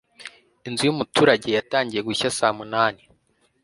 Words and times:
Inzu 0.67 0.81
y'umuturage 0.85 1.47
yatangiye 1.57 2.01
gushya 2.07 2.29
saa 2.37 2.55
munani 2.57 3.01